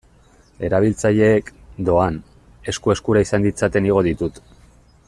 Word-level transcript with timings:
Erabiltzaileek, 0.69 1.51
doan, 1.91 2.17
esku-eskura 2.75 3.25
izan 3.27 3.47
ditzaten 3.49 3.93
igo 3.93 4.07
ditut. 4.11 4.43